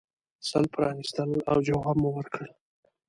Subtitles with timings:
[0.49, 2.45] سل پرانیستل او جواب مو ورکړ.